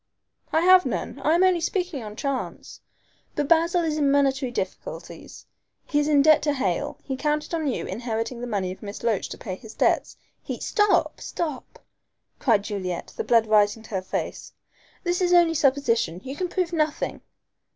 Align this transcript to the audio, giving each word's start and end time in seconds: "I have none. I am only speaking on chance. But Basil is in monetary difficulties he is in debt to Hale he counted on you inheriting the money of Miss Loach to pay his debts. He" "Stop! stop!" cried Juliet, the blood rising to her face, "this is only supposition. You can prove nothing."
"I 0.51 0.61
have 0.61 0.83
none. 0.83 1.19
I 1.23 1.35
am 1.35 1.43
only 1.43 1.61
speaking 1.61 2.01
on 2.01 2.15
chance. 2.15 2.81
But 3.35 3.47
Basil 3.47 3.83
is 3.83 3.99
in 3.99 4.09
monetary 4.09 4.51
difficulties 4.51 5.45
he 5.85 5.99
is 5.99 6.07
in 6.07 6.23
debt 6.23 6.41
to 6.41 6.53
Hale 6.53 6.97
he 7.03 7.15
counted 7.15 7.53
on 7.53 7.67
you 7.67 7.85
inheriting 7.85 8.41
the 8.41 8.47
money 8.47 8.71
of 8.71 8.81
Miss 8.81 9.03
Loach 9.03 9.29
to 9.29 9.37
pay 9.37 9.53
his 9.53 9.75
debts. 9.75 10.17
He" 10.41 10.59
"Stop! 10.59 11.21
stop!" 11.21 11.77
cried 12.39 12.63
Juliet, 12.63 13.13
the 13.15 13.23
blood 13.23 13.45
rising 13.45 13.83
to 13.83 13.89
her 13.91 14.01
face, 14.01 14.51
"this 15.03 15.21
is 15.21 15.33
only 15.33 15.53
supposition. 15.53 16.19
You 16.23 16.35
can 16.35 16.47
prove 16.47 16.73
nothing." 16.73 17.21